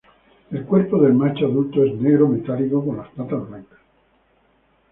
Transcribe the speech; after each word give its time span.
El 0.49 0.65
cuerpo 0.65 0.97
del 0.99 1.13
macho 1.13 1.45
adulto 1.45 1.83
es 1.83 1.93
negro 1.93 2.27
metálico 2.27 2.83
con 2.83 2.97
las 2.97 3.09
patas 3.09 3.47
blancas. 3.47 3.77